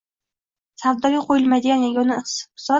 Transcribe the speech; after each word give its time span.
Savdoga 0.85 1.21
qoʻyilmaydigan 1.29 1.87
yagona 1.87 2.21
bisot 2.27 2.59